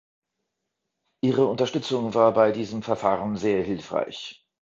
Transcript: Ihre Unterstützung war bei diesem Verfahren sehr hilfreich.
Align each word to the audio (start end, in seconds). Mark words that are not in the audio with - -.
Ihre 1.23 1.45
Unterstützung 1.45 2.15
war 2.15 2.33
bei 2.33 2.51
diesem 2.51 2.81
Verfahren 2.81 3.37
sehr 3.37 3.61
hilfreich. 3.61 4.43